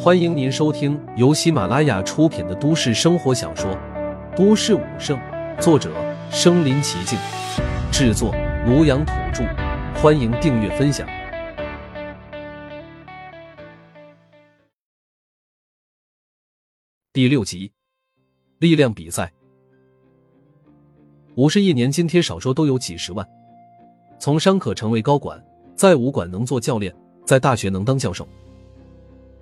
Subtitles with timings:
[0.00, 3.68] 欢迎您收听由喜马拉雅出品的都市生活小说
[4.36, 5.18] 《都市武圣》，
[5.60, 5.92] 作者：
[6.30, 7.18] 身临其境，
[7.90, 8.32] 制作：
[8.64, 9.42] 庐阳土著。
[10.00, 11.04] 欢迎订阅分享。
[17.12, 17.72] 第六集，
[18.60, 19.32] 力量比赛。
[21.34, 23.28] 五十亿年津贴少说都有几十万，
[24.20, 25.44] 从商可成为高管，
[25.74, 26.94] 在武馆能做教练，
[27.26, 28.26] 在大学能当教授。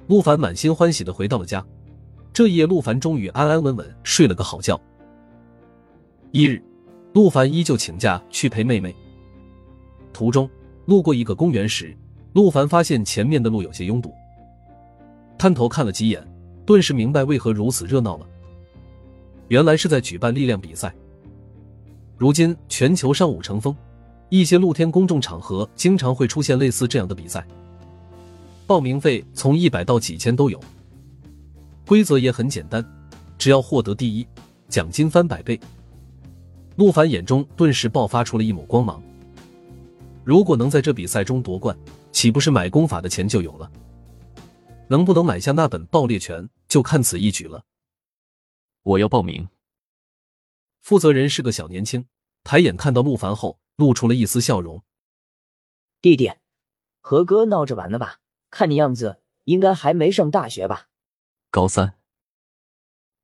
[0.08, 1.64] 陆凡满心欢喜的回到了家。
[2.32, 4.80] 这一夜，陆凡终于安安稳稳睡了个好觉。
[6.32, 6.62] 一日，
[7.14, 8.94] 陆凡依旧请假去陪妹妹。
[10.12, 10.48] 途中
[10.84, 11.96] 路过一个公园时，
[12.34, 14.12] 陆凡发现前面的路有些拥堵，
[15.38, 16.22] 探头看了几眼，
[16.64, 18.26] 顿时明白为何如此热闹了。
[19.48, 20.94] 原来是在举办力量比赛。
[22.16, 23.74] 如今全球尚武成风，
[24.28, 27.46] 一些露天公众场合经常会出现类似这样的比赛。
[28.66, 30.60] 报名费从一百到几千都有，
[31.86, 32.84] 规则也很简单，
[33.38, 34.26] 只要获得第一，
[34.68, 35.58] 奖金翻百倍。
[36.74, 39.00] 陆凡眼中顿时爆发出了一抹光芒。
[40.24, 41.76] 如果能在这比赛中夺冠，
[42.10, 43.70] 岂不是买功法的钱就有了？
[44.88, 47.64] 能不能买下那本《爆裂拳》，就看此一举了。
[48.82, 49.48] 我要报名。
[50.80, 52.04] 负责人是个小年轻，
[52.42, 54.82] 抬眼看到陆凡后，露出了一丝笑容。
[56.02, 56.32] 弟弟，
[57.00, 58.18] 和哥闹着玩的吧？
[58.50, 60.88] 看你样子，应该还没上大学吧？
[61.50, 61.98] 高三，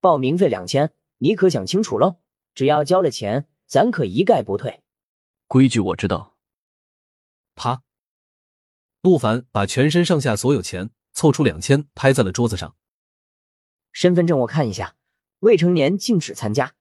[0.01, 2.21] 报名费两千，你可想清楚喽！
[2.55, 4.83] 只要交了钱，咱可一概不退。
[5.47, 6.37] 规矩我知道。
[7.55, 7.83] 啪！
[9.03, 12.77] 陆凡把全身上下所有钱凑出两千，拍在了桌子上。
[13.93, 14.97] 身份证我看一下，
[15.41, 16.75] 未成年禁止参加。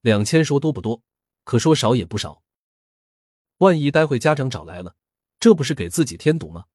[0.00, 1.02] 两千说多不多，
[1.44, 2.42] 可说少也不少。
[3.58, 4.94] 万一待会家长找来了，
[5.40, 6.66] 这不是给自己添堵吗？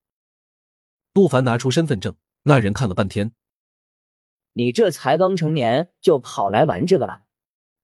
[1.13, 3.33] 陆凡拿出身份证，那人看了半天。
[4.53, 7.23] 你这才刚成年就跑来玩这个了？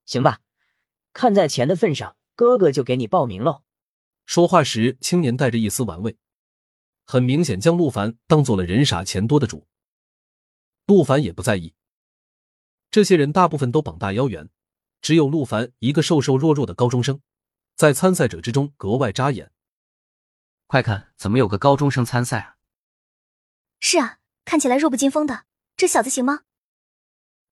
[0.06, 0.40] 行吧，
[1.14, 3.64] 看在钱的份上，哥哥就给你报名喽。
[4.26, 6.18] 说话时，青年带着一丝玩味，
[7.06, 9.68] 很明显将陆凡当做了人傻钱多的主。
[10.86, 11.74] 陆凡也不在意，
[12.90, 14.50] 这些人大部分都膀大腰圆，
[15.02, 17.22] 只有陆凡一个瘦瘦弱弱的高中生，
[17.76, 19.52] 在参赛者之中格外扎眼。
[20.68, 22.57] 快看，怎么有个高中生参赛啊？
[23.80, 25.46] 是啊，看起来弱不禁风的，
[25.76, 26.42] 这小子行吗？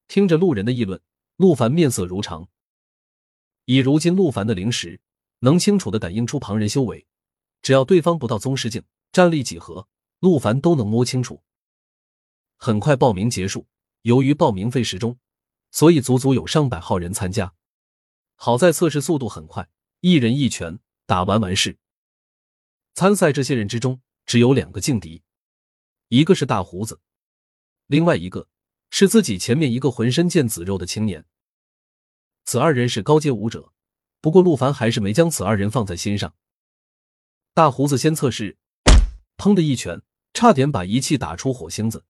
[0.07, 1.01] 听着路人的议论，
[1.37, 2.47] 陆凡面色如常。
[3.65, 4.99] 以如今陆凡的灵识，
[5.39, 7.07] 能清楚的感应出旁人修为，
[7.61, 9.87] 只要对方不到宗师境，战力几何，
[10.19, 11.41] 陆凡都能摸清楚。
[12.57, 13.67] 很快报名结束，
[14.03, 15.17] 由于报名费时中，
[15.71, 17.53] 所以足足有上百号人参加。
[18.35, 19.67] 好在测试速度很快，
[20.01, 21.77] 一人一拳打完完事。
[22.93, 25.23] 参赛这些人之中，只有两个劲敌。
[26.09, 26.99] 一个是大胡子，
[27.87, 28.47] 另外一个
[28.91, 31.25] 是自己前面一个浑身腱子肉的青年。
[32.43, 33.73] 此二人是高阶武者，
[34.21, 36.35] 不过陆凡还是没将此二人放在心上。
[37.55, 38.57] 大胡子先测试，
[39.37, 40.01] 砰的一拳，
[40.33, 42.05] 差点把仪器打出火星子。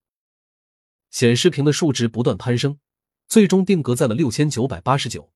[1.09, 2.79] 显示屏的数值不断攀升，
[3.29, 5.31] 最终定格在了六千九百八十九。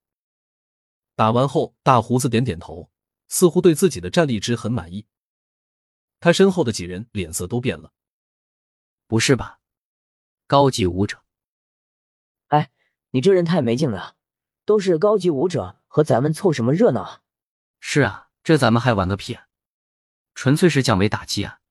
[1.16, 2.92] 打完后，大胡子点点头，
[3.30, 5.08] 似乎对自己的战力值很满意。
[6.20, 7.94] 他身后的几人脸色都变了。
[9.10, 9.60] 不是吧，
[10.46, 11.24] 高级武者？
[12.50, 12.70] 哎，
[13.10, 14.16] 你这人太没劲了！
[14.66, 17.22] 都是高级武者，和咱们凑什么热闹啊？
[17.80, 19.48] 是啊，这咱们还玩个屁啊！
[20.36, 21.62] 纯粹是降维打击啊！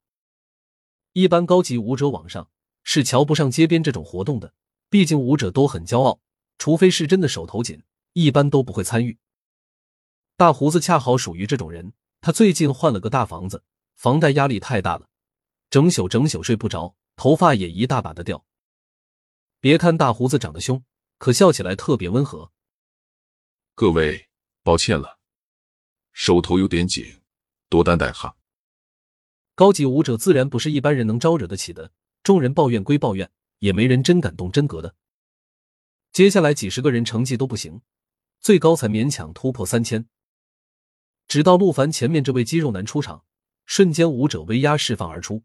[1.12, 2.50] 一般高级武者网上
[2.82, 4.53] 是瞧不上街边这种活动的，
[4.91, 6.19] 毕竟武者都很骄傲，
[6.59, 7.84] 除非是真的手头紧，
[8.15, 9.16] 一般都不会参与。
[10.37, 13.62] 大胡子恰好属于这种人，他最近换了个大房子，
[13.94, 15.09] 房贷压力太大了，
[15.71, 16.97] 整宿整宿睡不着。
[17.18, 18.46] 头发也一大把的掉。
[19.58, 20.84] 别看大胡子长得凶，
[21.18, 22.52] 可笑起来特别温和。
[23.74, 24.28] 各位，
[24.62, 25.18] 抱歉了，
[26.12, 27.20] 手头有点紧，
[27.68, 28.36] 多担待哈。
[29.56, 31.90] 高级武者自然不是一般人能招惹得起的。
[32.22, 33.28] 众人抱怨归抱怨，
[33.59, 34.94] 也没人真敢动真格的。
[36.12, 37.80] 接下来几十个人成绩都不行，
[38.38, 40.09] 最高才勉强突破三千。
[41.26, 43.24] 直到陆凡前面这位肌肉男出场，
[43.66, 45.42] 瞬间武者威压释放而出。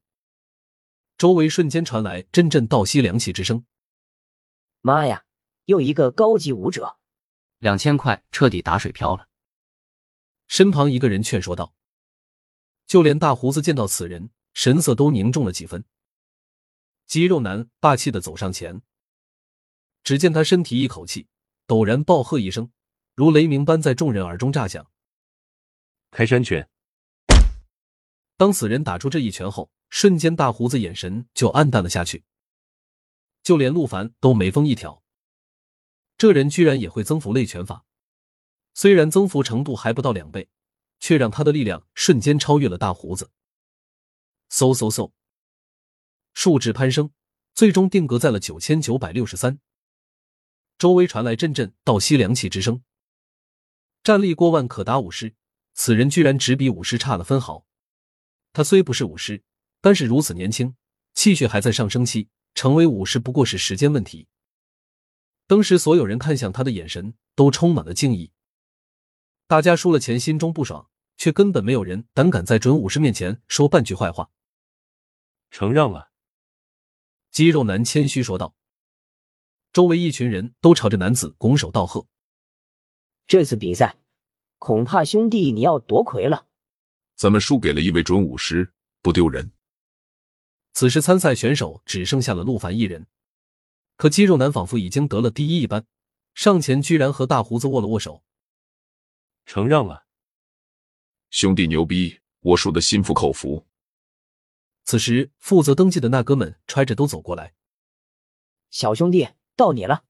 [1.17, 3.65] 周围瞬间传来阵阵倒吸凉气之声。
[4.81, 5.23] 妈呀，
[5.65, 6.97] 又一个高级武者！
[7.59, 9.29] 两千块彻底打水漂了。
[10.47, 11.73] 身旁一个人劝说道
[12.85, 15.85] ：“就连大胡子见到此人，神色都凝重了几分。”
[17.07, 18.81] 肌肉男霸气的走上前，
[20.03, 21.27] 只见他身体一口气，
[21.67, 22.71] 陡然暴喝一声，
[23.15, 24.91] 如雷鸣般在众人耳中炸响
[26.11, 26.69] ：“开山拳！”
[28.35, 29.71] 当此人打出这一拳后。
[29.95, 32.23] 瞬间，大胡子眼神就暗淡了下去。
[33.43, 35.03] 就连陆凡都眉峰一挑，
[36.17, 37.85] 这人居然也会增幅类拳法，
[38.73, 40.49] 虽然增幅程度还不到两倍，
[40.99, 43.29] 却让他的力量瞬间超越了大胡子。
[44.49, 45.11] 嗖嗖嗖，
[46.33, 47.11] 数值攀升，
[47.53, 49.59] 最终定格在了九千九百六十三。
[50.79, 52.81] 周围传来阵阵倒吸凉气之声。
[54.01, 55.35] 战力过万可达武师，
[55.75, 57.67] 此人居然只比武师差了分毫。
[58.53, 59.43] 他虽不是武师，
[59.83, 60.77] 但是如此年轻，
[61.13, 62.29] 气血还在上升期。
[62.55, 64.27] 成为武士不过是时间问题。
[65.47, 68.31] 当时所有人看向他的眼神都充满了敬意。
[69.47, 70.87] 大家输了钱，心中不爽，
[71.17, 74.29] 却根本没有人胆敢在准武士面前说半句坏话。
[75.49, 76.11] 承让了，
[77.31, 78.55] 肌肉男谦虚说道。
[79.71, 82.05] 周围一群人都朝着男子拱手道贺。
[83.25, 83.97] 这次比赛，
[84.59, 86.45] 恐怕兄弟你要夺魁了。
[87.15, 88.71] 咱们输给了一位准武师，
[89.01, 89.51] 不丢人。
[90.73, 93.05] 此时参赛选手只剩下了陆凡一人，
[93.95, 95.85] 可肌肉男仿佛已经得了第一一般，
[96.33, 98.23] 上前居然和大胡子握了握手。
[99.45, 100.05] 承让了，
[101.29, 103.67] 兄弟牛逼，我输的心服口服。
[104.83, 107.53] 此时负责登记的那哥们揣着兜走过来，
[108.71, 110.03] 小兄弟到你了。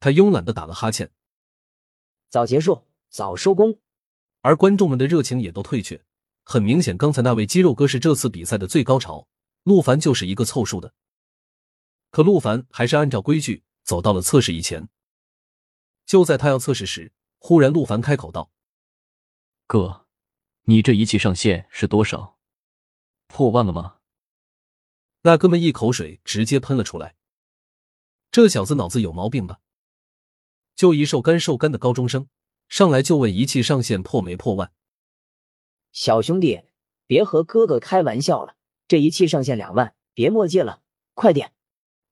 [0.00, 1.10] 他慵懒的打了哈欠。
[2.28, 3.80] 早结束，早收工。
[4.42, 6.04] 而观众们的热情也都退却，
[6.42, 9.26] 很明显，刚才那位肌肉哥是这次比赛的最高潮。
[9.64, 10.94] 陆凡就是一个凑数的，
[12.10, 14.88] 可陆凡还是按照规矩走到了测试仪前。
[16.04, 18.52] 就在他要测试时，忽然陆凡开口道
[19.66, 20.06] ：“哥，
[20.64, 22.38] 你这仪器上限是多少？
[23.26, 24.00] 破万了吗？”
[25.26, 27.16] 那哥们一口水直接喷了出来。
[28.30, 29.60] 这小子脑子有毛病吧？
[30.76, 32.28] 就一瘦干瘦干的高中生，
[32.68, 34.70] 上来就问仪器上限破没破万？
[35.90, 36.64] 小兄弟，
[37.06, 38.56] 别和哥哥开玩笑了。
[38.86, 40.80] 这一期上限两万，别墨迹了，
[41.14, 41.52] 快点！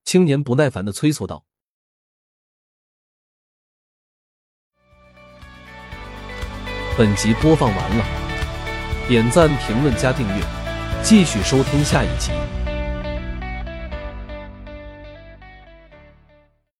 [0.04, 1.44] 青年不耐烦的催促道。
[6.96, 8.04] 本集播放完了，
[9.08, 10.44] 点赞、评论、加订阅，
[11.02, 12.30] 继续收听下一集。